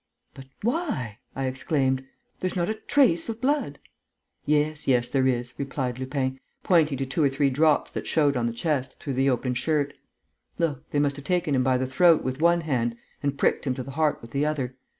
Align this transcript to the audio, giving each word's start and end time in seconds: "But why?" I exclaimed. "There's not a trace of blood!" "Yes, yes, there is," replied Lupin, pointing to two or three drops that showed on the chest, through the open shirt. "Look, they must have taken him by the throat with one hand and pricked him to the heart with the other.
"But 0.33 0.45
why?" 0.63 1.19
I 1.35 1.45
exclaimed. 1.45 2.03
"There's 2.39 2.55
not 2.55 2.69
a 2.69 2.73
trace 2.73 3.29
of 3.29 3.39
blood!" 3.39 3.77
"Yes, 4.47 4.87
yes, 4.87 5.07
there 5.07 5.27
is," 5.27 5.53
replied 5.59 5.99
Lupin, 5.99 6.39
pointing 6.63 6.97
to 6.97 7.05
two 7.05 7.23
or 7.23 7.29
three 7.29 7.51
drops 7.51 7.91
that 7.91 8.07
showed 8.07 8.35
on 8.35 8.47
the 8.47 8.51
chest, 8.51 8.95
through 8.99 9.13
the 9.13 9.29
open 9.29 9.53
shirt. 9.53 9.93
"Look, 10.57 10.89
they 10.89 10.97
must 10.99 11.17
have 11.17 11.25
taken 11.25 11.53
him 11.53 11.61
by 11.63 11.77
the 11.77 11.85
throat 11.85 12.23
with 12.23 12.41
one 12.41 12.61
hand 12.61 12.95
and 13.21 13.37
pricked 13.37 13.67
him 13.67 13.75
to 13.75 13.83
the 13.83 13.91
heart 13.91 14.23
with 14.23 14.31
the 14.31 14.43
other. 14.43 14.75